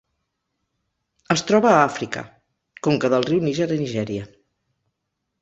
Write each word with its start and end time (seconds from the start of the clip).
Es 1.35 1.43
troba 1.51 1.69
a 1.73 1.81
Àfrica: 1.89 2.23
conca 2.89 3.13
del 3.17 3.27
riu 3.29 3.45
Níger 3.49 3.69
a 3.69 3.79
Nigèria. 3.85 4.27